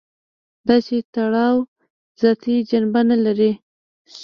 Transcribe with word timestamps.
دا 0.67 0.75
چې 0.85 0.95
تړاو 1.13 1.57
ذاتي 2.21 2.55
جنبه 2.69 3.01
نه 3.09 3.17
لري. 3.25 3.51